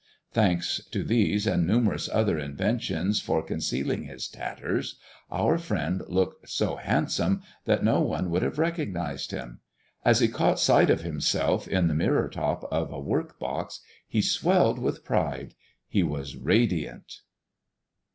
[0.31, 4.95] Thanks to these and numerous other inventions for concealing his tatters,
[5.29, 9.59] our friend looked so handsome that no one would have recognized him.
[10.03, 14.23] As he caught sight of himself in the mirror top of a work box, he
[14.23, 15.53] swelled with pride.
[15.87, 17.21] He was radiant.